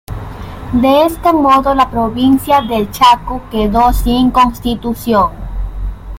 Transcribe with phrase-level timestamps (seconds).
[0.73, 5.29] De este modo la provincia del Chaco quedó sin constitución.